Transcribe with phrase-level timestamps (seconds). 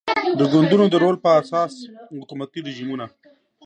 [0.39, 1.73] د ګوندونو د رول پر اساس
[2.19, 3.05] حکومتي رژیمونه